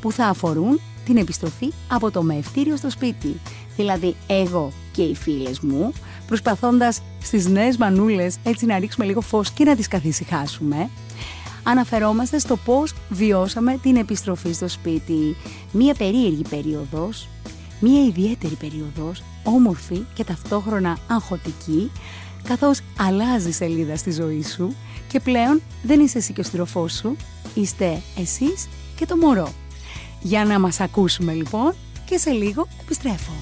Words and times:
που 0.00 0.12
θα 0.12 0.26
αφορούν 0.26 0.80
την 1.04 1.16
επιστροφή 1.16 1.72
από 1.88 2.10
το 2.10 2.22
μεευτήριο 2.22 2.76
στο 2.76 2.90
σπίτι. 2.90 3.40
Δηλαδή 3.76 4.16
εγώ 4.26 4.72
και 4.92 5.02
οι 5.02 5.14
φίλες 5.14 5.60
μου 5.60 5.92
προσπαθώντας 6.26 7.02
στις 7.22 7.46
νέες 7.46 7.76
μανούλες 7.76 8.36
έτσι 8.42 8.66
να 8.66 8.78
ρίξουμε 8.78 9.06
λίγο 9.06 9.20
φως 9.20 9.50
και 9.50 9.64
να 9.64 9.76
τις 9.76 9.88
καθησυχάσουμε 9.88 10.90
αναφερόμαστε 11.68 12.38
στο 12.38 12.56
πώς 12.56 12.94
βιώσαμε 13.08 13.78
την 13.82 13.96
επιστροφή 13.96 14.52
στο 14.52 14.68
σπίτι. 14.68 15.36
Μία 15.72 15.94
περίεργη 15.94 16.42
περίοδος, 16.50 17.28
μία 17.80 18.04
ιδιαίτερη 18.04 18.54
περίοδος, 18.54 19.22
όμορφη 19.44 20.04
και 20.14 20.24
ταυτόχρονα 20.24 20.98
αγχωτική, 21.08 21.90
καθώς 22.44 22.80
αλλάζει 22.98 23.52
σελίδα 23.52 23.96
στη 23.96 24.10
ζωή 24.10 24.42
σου 24.42 24.74
και 25.08 25.20
πλέον 25.20 25.62
δεν 25.82 26.00
είσαι 26.00 26.18
εσύ 26.18 26.32
και 26.32 26.40
ο 26.40 26.44
σύντροφός 26.44 26.92
σου, 26.92 27.16
είστε 27.54 28.02
εσείς 28.18 28.68
και 28.96 29.06
το 29.06 29.16
μωρό. 29.16 29.52
Για 30.20 30.44
να 30.44 30.58
μας 30.58 30.80
ακούσουμε 30.80 31.32
λοιπόν 31.32 31.74
και 32.04 32.18
σε 32.18 32.30
λίγο 32.30 32.68
επιστρέφω. 32.80 33.32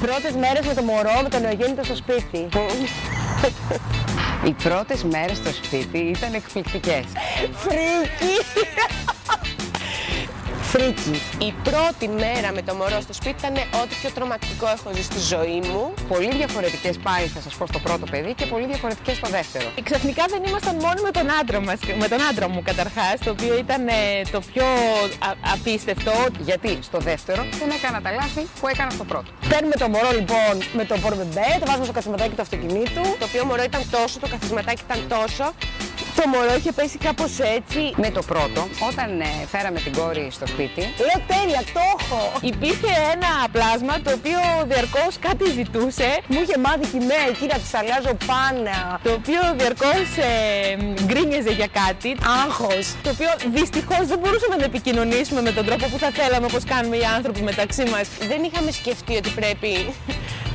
Πρώτες 0.00 0.32
μέρες 0.32 0.66
με 0.66 0.74
το 0.74 0.82
μωρό, 0.82 1.20
με 1.22 1.28
το 1.28 1.38
νεογέννητο 1.38 1.84
στο 1.84 1.96
σπίτι. 1.96 2.48
Οι 4.44 4.52
πρώτες 4.52 5.04
μέρες 5.04 5.36
στο 5.36 5.50
σπίτι 5.52 5.98
ήταν 5.98 6.34
εκπληκτικές. 6.34 7.04
Φρίκη! 7.52 9.17
Φρίκη. 10.88 11.44
Η 11.48 11.54
πρώτη 11.68 12.08
μέρα 12.08 12.52
με 12.52 12.62
το 12.62 12.74
μωρό 12.74 13.00
στο 13.00 13.12
σπίτι 13.12 13.36
ήταν 13.38 13.54
ό,τι 13.82 13.94
πιο 14.00 14.10
τρομακτικό 14.16 14.66
έχω 14.76 14.88
ζήσει 14.94 15.08
στη 15.12 15.20
ζωή 15.34 15.60
μου. 15.68 15.94
Πολύ 16.08 16.30
διαφορετικές 16.40 16.96
πάλι 17.06 17.26
θα 17.26 17.40
σας 17.40 17.54
πω 17.54 17.66
στο 17.66 17.78
πρώτο 17.78 18.06
παιδί 18.10 18.34
και 18.34 18.46
πολύ 18.46 18.66
διαφορετικές 18.66 19.16
στο 19.16 19.28
δεύτερο. 19.28 19.66
Ξαφνικά 19.82 20.24
δεν 20.32 20.40
ήμασταν 20.48 20.74
μόνοι 20.84 21.00
με 21.08 21.10
τον 21.10 21.26
άντρα 21.40 21.60
μας, 21.60 21.78
με 22.02 22.08
τον 22.08 22.20
άντρα 22.30 22.48
μου 22.48 22.62
καταρχάς, 22.62 23.14
το 23.24 23.30
οποίο 23.30 23.58
ήταν 23.58 23.88
ε, 23.88 23.92
το 24.34 24.40
πιο 24.52 24.64
α- 25.28 25.38
απίστευτο. 25.54 26.12
Γιατί 26.48 26.78
στο 26.82 26.98
δεύτερο 26.98 27.42
δεν 27.60 27.70
έκανα 27.78 27.98
τα 28.02 28.10
λάθη 28.10 28.42
που 28.60 28.68
έκανα 28.68 28.90
στο 28.90 29.04
πρώτο. 29.04 29.28
Παίρνουμε 29.48 29.76
το 29.82 29.88
μωρό 29.88 30.10
λοιπόν 30.18 30.54
με 30.78 30.84
το 30.84 30.94
πορμπεμπέ, 31.02 31.48
το 31.60 31.66
βάζουμε 31.66 31.84
στο 31.84 31.94
καθηματάκι 31.98 32.34
του 32.36 32.42
αυτοκινήτου. 32.42 33.02
Το 33.20 33.24
οποίο 33.28 33.44
μωρό 33.44 33.62
ήταν 33.62 33.82
τόσο, 33.90 34.18
το 34.18 34.28
καθισματάκι 34.28 34.82
ήταν 34.88 35.00
τόσο. 35.08 35.44
Το 36.18 36.24
μωρό 36.32 36.54
είχε 36.58 36.72
πέσει 36.72 36.98
κάπως 37.06 37.32
έτσι. 37.56 37.80
Με 38.04 38.10
το 38.16 38.22
πρώτο, 38.32 38.60
όταν 38.90 39.20
ε, 39.20 39.30
φέραμε 39.52 39.78
την 39.86 39.92
κόρη 39.98 40.28
στο 40.36 40.46
σπίτι, 40.52 40.82
Λέω 41.08 41.18
τέλεια, 41.34 41.62
το 41.74 41.80
έχω! 41.96 42.22
Υπήρχε 42.52 42.92
ένα 43.14 43.30
πλάσμα 43.54 43.94
το 44.04 44.10
οποίο 44.18 44.40
διαρκώς 44.70 45.12
κάτι 45.26 45.44
ζητούσε, 45.58 46.08
Μου 46.32 46.38
είχε 46.42 46.56
μάθει 46.64 46.84
και 46.90 46.98
η 47.02 47.04
μέα 47.10 47.24
εκεί 47.32 47.46
να 47.52 47.56
της 47.62 47.72
αλλάζω 47.80 48.12
πάνα. 48.30 48.78
το 49.06 49.10
οποίο 49.18 49.40
διαρκώς 49.60 50.06
ε, 50.30 50.30
γκρίνιαζε 51.06 51.52
για 51.60 51.68
κάτι, 51.80 52.10
Άγχος. 52.42 52.84
το 53.04 53.10
οποίο 53.14 53.30
δυστυχώς 53.58 54.02
δεν 54.10 54.18
μπορούσαμε 54.22 54.56
να 54.62 54.64
επικοινωνήσουμε 54.72 55.40
με 55.48 55.52
τον 55.56 55.64
τρόπο 55.68 55.84
που 55.92 55.98
θα 56.04 56.10
θέλαμε 56.18 56.46
όπως 56.50 56.62
κάνουμε 56.72 56.96
οι 57.02 57.06
άνθρωποι 57.16 57.40
μεταξύ 57.50 57.84
μας. 57.92 58.06
Δεν 58.30 58.40
είχαμε 58.46 58.70
σκεφτεί 58.80 59.12
ότι 59.20 59.30
πρέπει 59.40 59.70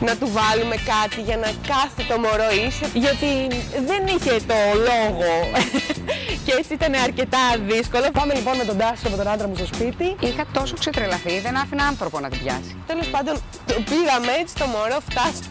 να 0.08 0.14
του 0.20 0.28
βάλουμε 0.38 0.76
κάτι 0.94 1.20
για 1.28 1.38
να 1.44 1.50
κάθει 1.72 2.04
το 2.12 2.16
μωρό 2.24 2.50
ίσιο. 2.68 2.88
Γιατί 3.06 3.30
δεν 3.90 4.02
είχε 4.14 4.34
το 4.52 4.60
λόγο 4.90 5.32
και 6.46 6.52
έτσι 6.60 6.72
ήταν 6.80 6.94
αρκετά 7.08 7.44
δύσκολο. 7.72 8.06
Πάμε 8.20 8.34
λοιπόν 8.34 8.56
με 8.62 8.66
τον 8.70 8.78
Τάσο, 8.78 9.10
με 9.14 9.18
τον 9.22 9.28
άντρα 9.34 9.48
μου 9.48 9.56
στο 9.56 9.66
σπίτι. 9.74 10.08
είχα 10.28 10.44
τόσο 10.58 10.74
ξετρελαθεί, 10.80 11.40
δεν 11.46 11.54
άφηνα 11.58 11.84
άνθρωπο 11.92 12.20
να 12.20 12.30
την 12.30 12.40
πιάσει. 12.44 12.72
Τέλος 12.88 13.08
πάντων, 13.14 13.34
το 13.70 13.76
πήγαμε 13.90 14.32
έτσι 14.42 14.54
το 14.62 14.66
μωρό, 14.74 14.98
φτάσ- 15.10 15.46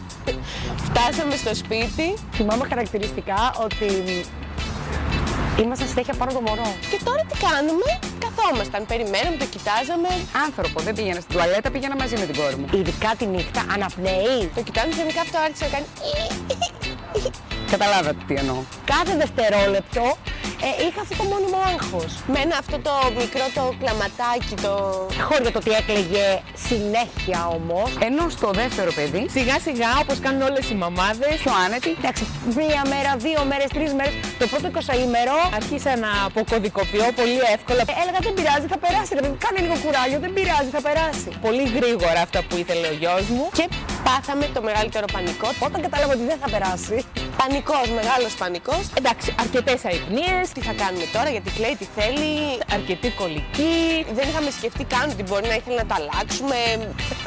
φτάσαμε 0.87 1.35
στο 1.35 1.55
σπίτι. 1.55 2.07
Θυμάμαι 2.37 2.63
χαρακτηριστικά 2.69 3.39
ότι 3.65 3.87
ήμασταν 5.63 5.87
συνέχεια 5.87 6.13
πάνω 6.13 6.31
το 6.37 6.41
μωρό. 6.47 6.69
Και 6.91 6.99
τώρα 7.03 7.21
τι 7.29 7.35
κάνουμε, 7.47 7.89
καθόμασταν, 8.43 8.85
περιμέναμε, 8.85 9.37
το 9.43 9.45
κοιτάζαμε. 9.55 10.09
Άνθρωπο, 10.45 10.77
δεν 10.87 10.93
πήγαινα 10.95 11.19
στην 11.19 11.33
τουαλέτα, 11.35 11.71
πήγαινα 11.71 11.95
μαζί 11.95 12.15
με 12.21 12.25
την 12.29 12.35
κόρη 12.39 12.55
μου. 12.55 12.67
Ειδικά 12.79 13.11
τη 13.17 13.25
νύχτα, 13.25 13.61
αναπνέει. 13.73 14.41
Το 14.55 14.61
κοιτάζαμε, 14.67 14.93
γενικά 15.01 15.21
αυτό 15.21 15.37
άρχισε 15.45 15.63
να 15.65 15.71
κάνει. 15.75 15.87
Καταλάβατε 17.73 18.21
τι 18.27 18.33
εννοώ. 18.33 18.59
Κάθε 18.93 19.13
δευτερόλεπτο 19.21 20.03
ε, 20.67 20.69
είχα 20.85 21.01
αυτό 21.05 21.13
το 21.21 21.25
μόνιμο 21.31 21.59
άγχος. 21.71 22.11
Μένα 22.35 22.55
αυτό 22.63 22.77
το 22.87 22.93
μικρό 23.21 23.45
το 23.57 23.63
κλαματάκι, 23.79 24.55
το. 24.65 24.73
Χωρίς 25.27 25.47
το 25.55 25.59
ότι 25.63 25.71
έκλαιγε 25.79 26.25
συνέχεια 26.67 27.39
όμως. 27.57 27.87
Ενώ 28.07 28.23
στο 28.35 28.47
δεύτερο 28.61 28.91
παιδί, 28.97 29.23
Σιγά 29.37 29.57
σιγά 29.67 29.89
όπως 30.03 30.17
κάνουν 30.25 30.41
όλες 30.49 30.65
οι 30.71 30.75
μαμάδες 30.83 31.33
πιο 31.43 31.53
άνετη, 31.65 31.91
Εντάξει, 32.01 32.23
μία 32.59 32.81
μέρα, 32.93 33.11
δύο 33.25 33.41
μέρες, 33.49 33.69
τρεις 33.77 33.91
μέρες, 33.97 34.13
το 34.41 34.45
πρώτο 34.51 34.65
20ημερο 34.75 35.35
άρχισα 35.57 35.91
να 36.05 36.09
αποκωδικοποιώ 36.29 37.07
πολύ 37.19 37.39
εύκολα. 37.55 37.81
ε, 37.91 37.93
έλεγα 38.01 38.19
δεν 38.27 38.33
πειράζει, 38.37 38.67
θα 38.73 38.79
περάσει. 38.83 39.11
Ρε, 39.17 39.21
παιδί, 39.23 39.35
κάνε 39.45 39.59
λίγο 39.65 39.75
κουράγιο, 39.83 40.19
δεν 40.25 40.31
πειράζει, 40.37 40.69
θα 40.77 40.81
περάσει. 40.87 41.29
Πολύ 41.45 41.65
γρήγορα 41.77 42.19
αυτά 42.27 42.39
που 42.47 42.53
ήθελε 42.63 42.85
ο 42.93 42.95
γιος 43.01 43.25
μου. 43.35 43.45
Και 43.59 43.65
πάθαμε 44.07 44.45
το 44.57 44.61
μεγαλύτερο 44.67 45.05
πανικό. 45.15 45.47
Όταν 45.67 45.79
κατάλαβα 45.85 46.11
ότι 46.17 46.25
δεν 46.31 46.37
θα 46.43 46.47
περάσει, 46.53 46.97
Πανικός, 47.47 47.87
μεγάλος 47.99 48.33
πανικός. 48.41 48.83
Εντάξει, 48.97 49.35
αρκετές 49.39 49.85
αϊπνίες, 49.85 50.45
Τι 50.53 50.61
θα 50.67 50.73
κάνουμε 50.81 51.05
τώρα, 51.15 51.29
γιατί 51.29 51.49
κλαίει, 51.57 51.75
τι 51.81 51.87
θέλει. 51.97 52.31
αρκετή 52.73 53.09
κολλική. 53.21 54.05
Δεν 54.17 54.25
είχαμε 54.29 54.49
σκεφτεί 54.57 54.83
καν 54.93 55.05
ότι 55.13 55.23
μπορεί 55.23 55.47
να 55.47 55.55
ήθελε 55.59 55.75
να 55.83 55.85
το 55.89 55.95
αλλάξουμε. 55.99 56.57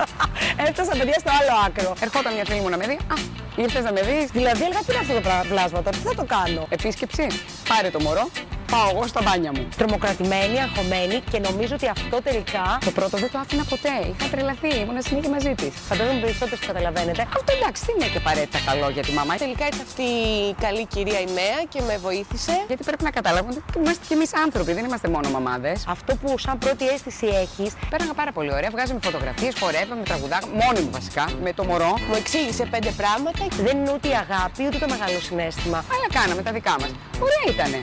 έφτασα 0.67 0.93
παιδιά 0.99 1.19
στο 1.25 1.31
άλλο 1.41 1.55
άκρο. 1.67 1.91
ερχόταν 2.05 2.33
μια 2.35 2.45
φίλη 2.49 2.61
μου 2.61 2.69
να 2.75 2.77
με 2.77 2.87
δει. 2.91 2.97
Α, 3.15 3.17
ήρθες 3.65 3.83
να 3.89 3.93
με 3.97 4.03
δεις. 4.09 4.27
Δηλαδή 4.39 4.63
έλεγα 4.67 4.81
τι 4.87 4.91
είναι 4.93 5.01
αυτό 5.05 5.15
το 5.19 5.23
πλά- 5.27 5.47
πλάσμα 5.53 5.79
τώρα, 5.83 5.97
τι 5.97 6.03
θα 6.11 6.15
το 6.21 6.25
κάνω; 6.35 6.63
Επίσκεψη, 6.77 7.27
πάρε 7.71 7.89
το 7.95 8.01
μωρό, 8.01 8.25
πάω 8.73 8.89
εγώ 8.95 9.05
στα 9.13 9.21
μπάνια 9.25 9.53
μου. 9.57 9.65
Τρομοκρατημένη, 9.81 10.57
αγχωμένη 10.67 11.17
και 11.31 11.39
νομίζω 11.49 11.75
ότι 11.79 11.89
αυτό 11.97 12.17
τελικά. 12.29 12.65
Το 12.89 12.91
πρώτο 12.99 13.17
δεν 13.23 13.31
το 13.33 13.39
άφηνα 13.43 13.65
ποτέ. 13.73 13.95
Είχα 14.11 14.27
τρελαθεί. 14.33 14.71
Ήμουν 14.83 14.99
συνέχεια 15.09 15.31
μαζί 15.37 15.53
της. 15.61 15.73
Φαντάζομαι 15.89 16.21
περισσότερο 16.27 16.57
το 16.63 16.67
καταλαβαίνετε. 16.67 17.23
Αυτό 17.39 17.51
εντάξει, 17.59 17.81
δεν 17.87 17.95
είναι 17.97 18.09
και 18.13 18.21
απαραίτητα 18.25 18.59
καλό 18.69 18.89
για 18.97 19.05
τη 19.07 19.13
μαμά. 19.19 19.35
Τελικά 19.45 19.65
ήρθε 19.71 19.83
αυτή 19.91 20.07
η 20.51 20.55
καλή 20.65 20.85
κυρία 20.95 21.21
η 21.27 21.29
Μέα 21.39 21.59
και 21.73 21.81
με 21.89 21.95
βοήθησε. 22.07 22.55
Γιατί 22.71 22.83
πρέπει 22.89 23.05
να 23.09 23.13
καταλάβουμε 23.19 23.53
ότι 23.69 23.79
είμαστε 23.79 24.03
κι 24.09 24.15
εμείς 24.19 24.31
άνθρωποι, 24.45 24.73
δεν 24.79 24.85
είμαστε 24.89 25.09
μόνο 25.15 25.27
μαμάδες. 25.37 25.79
Αυτό 25.95 26.11
που 26.21 26.29
σαν 26.39 26.59
πρώτη 26.59 26.85
αίσθηση 26.93 27.27
έχεις, 27.45 27.71
Πέραγα 27.91 28.15
πάρα 28.15 28.33
πολύ 28.33 28.53
ωραία. 28.53 28.71
Βγάζαμε 28.71 29.01
φωτογραφίες, 29.03 29.55
χορεύαμε, 29.61 30.03
τραγουδάγαμε. 30.03 30.53
Μόνοι 30.63 30.81
μου 30.85 30.91
βασικά, 30.99 31.25
με 31.43 31.53
το 31.53 31.65
μωρό. 31.65 31.93
Μου 32.09 32.15
εξήγησε 32.23 32.65
πέντε 32.75 32.91
πράγματα. 33.01 33.43
δεν 33.67 33.75
είναι 33.79 33.93
ούτε 33.95 34.09
η 34.09 34.17
αγάπη 34.25 34.61
ούτε 34.67 34.79
το 34.79 34.89
μεγάλο 34.95 35.19
συνέστημα. 35.29 35.79
Αλλά 35.95 36.07
κάναμε 36.19 36.43
τα 36.43 36.53
δικά 36.53 36.75
μας. 36.81 36.91
Ωραία 37.27 37.45
ήτανε. 37.55 37.79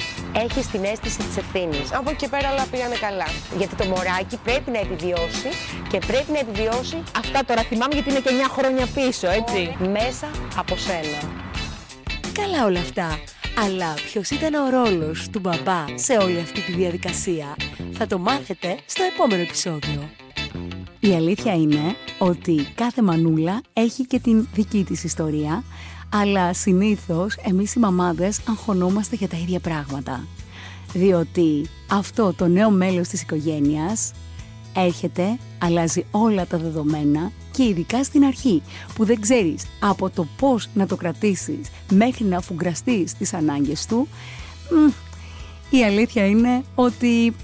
Έχεις 0.45 0.65
την 0.73 0.83
αίσθηση 0.83 1.17
της 1.17 1.37
ευθύνης. 1.37 1.87
Από 1.99 2.09
εκεί 2.09 2.19
και 2.21 2.29
πέρα 2.33 2.47
όλα 2.53 2.65
πήγανε 2.71 2.97
καλά. 3.07 3.29
Γιατί 3.57 3.75
το 3.75 3.85
μωράκι 3.91 4.37
πρέπει 4.47 4.69
να 4.75 4.79
επιβιώσει 4.85 5.49
και 5.91 5.99
πρέπει 6.09 6.31
να 6.35 6.39
επιβιώσει 6.39 6.97
Αυτά 7.21 7.39
τώρα 7.47 7.61
θυμάμαι 7.61 7.93
γιατί 7.93 8.09
είναι 8.09 8.19
και 8.25 8.31
9 8.47 8.49
χρόνια 8.57 8.85
πίσω, 8.97 9.27
έτσι. 9.39 9.59
μέσα 9.97 10.27
από 10.55 10.75
σένα. 10.85 11.19
Καλά 12.39 12.65
όλα 12.65 12.79
αυτά. 12.79 13.19
Αλλά 13.65 13.93
ποιος 13.93 14.29
ήταν 14.29 14.53
ο 14.53 14.69
ρόλος 14.69 15.29
του 15.31 15.39
μπαμπά 15.39 15.85
σε 15.95 16.13
όλη 16.17 16.39
αυτή 16.39 16.61
τη 16.61 16.71
διαδικασία; 16.71 17.55
Θα 17.91 18.07
το 18.07 18.17
μάθετε 18.19 18.77
στο 18.85 19.03
επόμενο 19.03 19.41
επεισόδιο. 19.41 20.09
Η 20.99 21.13
αλήθεια 21.15 21.53
είναι 21.53 21.95
ότι 22.17 22.67
κάθε 22.75 23.01
μανούλα 23.01 23.61
έχει 23.73 24.05
και 24.05 24.19
την 24.19 24.47
δική 24.53 24.83
της 24.83 25.03
ιστορία, 25.03 25.63
αλλά 26.09 26.53
συνήθως 26.53 27.35
εμείς 27.35 27.73
οι 27.73 27.79
μαμάδες 27.79 28.39
αγχωνόμαστε 28.49 29.15
για 29.15 29.27
τα 29.27 29.37
ίδια 29.37 29.59
πράγματα. 29.59 30.23
Διότι 30.93 31.65
αυτό 31.89 32.33
το 32.33 32.47
νέο 32.47 32.69
μέλος 32.69 33.07
της 33.07 33.21
οικογένειας 33.21 34.11
έρχεται, 34.75 35.37
αλλάζει 35.57 36.05
όλα 36.11 36.45
τα 36.45 36.57
δεδομένα 36.57 37.31
και 37.51 37.63
ειδικά 37.63 38.03
στην 38.03 38.23
αρχή 38.23 38.61
που 38.95 39.05
δεν 39.05 39.21
ξέρεις 39.21 39.65
από 39.79 40.09
το 40.09 40.27
πώς 40.37 40.69
να 40.73 40.87
το 40.87 40.95
κρατήσεις 40.95 41.69
μέχρι 41.91 42.25
να 42.25 42.41
φουγκραστείς 42.41 43.13
τις 43.13 43.33
ανάγκες 43.33 43.85
του, 43.85 44.07
μ, 44.69 44.91
η 45.75 45.83
αλήθεια 45.83 46.25
είναι 46.25 46.63
ότι 46.75 47.35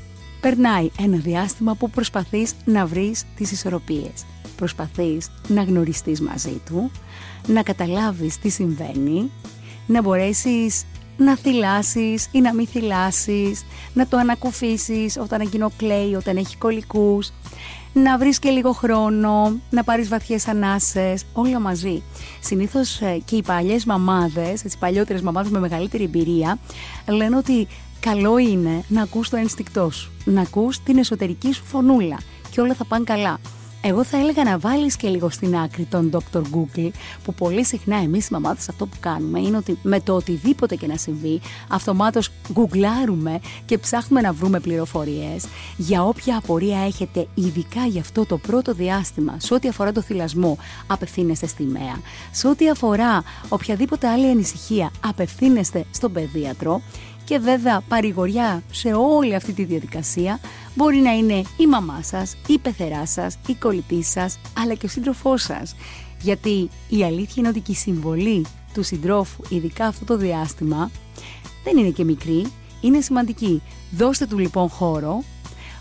περνάει 0.42 0.90
ένα 1.00 1.18
διάστημα 1.18 1.76
που 1.76 1.90
προσπαθείς 1.90 2.54
να 2.66 2.86
βρεις 2.86 3.24
τις 3.36 3.52
ισορροπίες. 3.52 4.26
Προσπαθείς 4.56 5.32
να 5.48 5.64
γνωριστείς 5.64 6.22
μαζί 6.22 6.62
του, 6.66 6.92
να 7.48 7.64
καταλάβεις 7.64 8.40
τι 8.40 8.50
συμβαίνει, 8.50 9.32
να 9.88 10.02
μπορέσεις 10.02 10.84
να 11.20 11.38
θυλάσεις 11.38 12.28
ή 12.32 12.42
να 12.42 12.54
μην 12.54 12.68
θυλάσεις, 12.68 13.66
να 13.94 14.08
το 14.08 14.18
ανακουφίσεις 14.18 15.18
όταν 15.18 15.42
εκείνο 15.42 15.72
κλαίει, 15.78 16.16
όταν 16.16 16.38
έχει 16.38 16.58
κολικούς, 16.58 17.32
να 17.94 18.18
βρεις 18.18 18.40
και 18.40 18.50
λίγο 18.50 18.72
χρόνο, 18.72 19.60
να 19.70 19.84
πάρεις 19.84 20.08
βαθιές 20.08 20.48
ανάσες, 20.48 21.26
όλα 21.34 21.60
μαζί. 21.60 22.04
Συνήθως 22.40 23.02
ε, 23.02 23.22
και 23.26 23.36
οι 23.36 23.42
παλιές 23.42 23.86
μαμάδες, 23.86 24.62
οι 24.62 24.70
παλιότερες 24.80 25.22
μαμάδες 25.22 25.52
με 25.52 25.60
μεγαλύτερη 25.60 26.04
εμπειρία, 26.04 26.60
λένε 27.08 27.36
ότι 27.36 27.68
καλό 28.00 28.38
είναι 28.38 28.84
να 28.88 29.02
ακούς 29.02 29.30
το 29.30 29.38
ένστικτό 29.38 29.90
σου, 29.90 30.12
να 30.26 30.42
ακούς 30.42 30.84
την 30.84 30.98
εσωτερική 30.98 31.54
σου 31.54 31.64
φωνούλα 31.66 32.18
και 32.52 32.62
όλα 32.62 32.74
θα 32.74 32.86
πάνε 32.86 33.04
καλά. 33.04 33.40
Εγώ 33.82 34.04
θα 34.04 34.18
έλεγα 34.18 34.44
να 34.44 34.58
βάλεις 34.60 34.96
και 34.96 35.08
λίγο 35.08 35.30
στην 35.30 35.56
άκρη 35.58 35.84
τον 35.84 36.12
Dr. 36.14 36.42
Google 36.42 36.90
που 37.24 37.34
πολύ 37.34 37.66
συχνά 37.66 37.96
εμείς 37.96 38.28
οι 38.28 38.34
μαμάδες 38.34 38.70
αυτό 38.70 38.86
που 38.86 38.98
κάνουμε 39.00 39.40
είναι 39.40 39.58
ότι 39.58 39.80
με 39.84 40.00
το 40.00 40.16
οτιδήποτε 40.16 40.76
και 40.76 40.88
να 40.88 40.98
συμβεί 40.98 41.42
αυτομάτως 41.70 42.32
γκουγκλάρουμε 42.52 43.40
και 43.66 43.78
ψάχνουμε 43.78 44.22
να 44.22 44.34
βρούμε 44.34 44.60
πληροφορίες. 44.60 45.46
Για 45.78 46.04
όποια 46.04 46.38
απορία 46.38 46.86
έχετε 46.86 47.28
ειδικά 47.34 47.86
για 47.86 48.02
αυτό 48.02 48.26
το 48.26 48.38
πρώτο 48.38 48.74
διάστημα 48.74 49.36
σε 49.38 49.54
ό,τι 49.54 49.68
αφορά 49.68 49.92
το 49.92 50.02
θυλασμό 50.02 50.58
απευθύνεστε 50.88 51.48
στη 51.48 51.64
ΜΕΑ. 51.64 52.02
Σε 52.32 52.48
ό,τι 52.48 52.70
αφορά 52.70 53.24
οποιαδήποτε 53.50 54.08
άλλη 54.08 54.30
ανησυχία 54.30 54.92
απευθύνεστε 55.06 55.86
στον 55.92 56.12
παιδίατρο 56.12 56.82
και 57.30 57.40
βέβαια 57.40 57.82
παρηγοριά 57.88 58.64
σε 58.72 58.94
όλη 58.94 59.36
αυτή 59.36 59.54
τη 59.54 59.64
διαδικασία 59.64 60.40
μπορεί 60.76 60.98
να 60.98 61.12
είναι 61.12 61.42
η 61.58 61.68
μαμά 61.68 62.00
σας, 62.02 62.36
η 62.48 62.58
πεθερά 62.58 63.06
σας, 63.06 63.38
η 63.48 63.54
κολλητή 63.54 64.04
σας, 64.04 64.38
αλλά 64.58 64.74
και 64.74 64.86
ο 64.86 64.90
σύντροφός 64.90 65.42
σας. 65.42 65.76
Γιατί 66.22 66.70
η 66.90 67.04
αλήθεια 67.04 67.34
είναι 67.36 67.48
ότι 67.48 67.60
και 67.60 67.72
η 67.72 67.76
συμβολή 67.76 68.46
του 68.74 68.84
συντρόφου, 68.84 69.44
ειδικά 69.50 69.86
αυτό 69.86 70.06
το 70.06 70.18
διάστημα, 70.18 70.92
δεν 71.64 71.78
είναι 71.78 71.90
και 71.90 72.04
μικρή, 72.04 72.52
είναι 72.82 73.02
σημαντική. 73.02 73.62
Δώστε 73.92 74.26
του 74.26 74.38
λοιπόν 74.38 74.70
χώρο, 74.70 75.24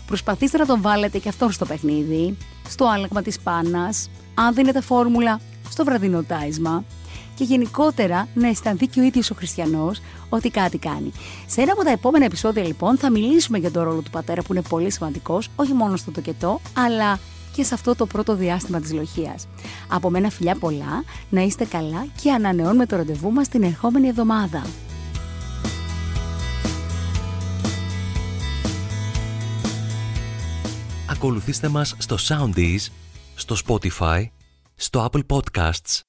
προσπαθήστε 0.07 0.57
να 0.57 0.65
τον 0.65 0.81
βάλετε 0.81 1.17
και 1.17 1.29
αυτόν 1.29 1.51
στο 1.51 1.65
παιχνίδι, 1.65 2.37
στο 2.69 2.85
άλλαγμα 2.85 3.21
της 3.21 3.39
πάνας, 3.39 4.09
αν 4.33 4.53
δίνετε 4.53 4.81
φόρμουλα, 4.81 5.39
στο 5.69 5.83
βραδινό 5.83 6.23
τάισμα, 6.23 6.83
και 7.39 7.45
γενικότερα 7.45 8.27
να 8.33 8.47
αισθανθεί 8.47 8.87
και 8.87 8.99
ο 8.99 9.03
ίδιος 9.03 9.31
ο 9.31 9.35
χριστιανός 9.35 10.01
ότι 10.29 10.49
κάτι 10.49 10.77
κάνει. 10.77 11.11
Σε 11.47 11.61
ένα 11.61 11.71
από 11.71 11.83
τα 11.83 11.91
επόμενα 11.91 12.25
επεισόδια 12.25 12.63
λοιπόν 12.63 12.97
θα 12.97 13.11
μιλήσουμε 13.11 13.57
για 13.57 13.71
τον 13.71 13.83
ρόλο 13.83 14.01
του 14.01 14.09
πατέρα 14.09 14.41
που 14.41 14.53
είναι 14.53 14.61
πολύ 14.61 14.91
σημαντικός, 14.91 15.49
όχι 15.55 15.73
μόνο 15.73 15.95
στο 15.95 16.11
τοκετό, 16.11 16.61
αλλά 16.73 17.19
και 17.55 17.63
σε 17.63 17.73
αυτό 17.73 17.95
το 17.95 18.05
πρώτο 18.05 18.35
διάστημα 18.35 18.79
της 18.79 18.93
λοχίας. 18.93 19.47
Από 19.89 20.09
μένα 20.09 20.29
φιλιά 20.29 20.55
πολλά, 20.55 21.03
να 21.29 21.41
είστε 21.41 21.65
καλά 21.65 22.07
και 22.21 22.31
ανανεώνουμε 22.31 22.85
το 22.85 22.95
ραντεβού 22.95 23.31
μας 23.31 23.47
την 23.47 23.63
ερχόμενη 23.63 24.07
εβδομάδα. 24.07 24.65
Ακολουθήστε 31.09 31.67
μας 31.67 31.95
στο 31.97 32.15
Soundees, 32.19 32.87
στο 33.35 33.55
Spotify, 33.67 34.23
στο 34.75 35.09
Apple 35.11 35.21
Podcasts 35.27 36.08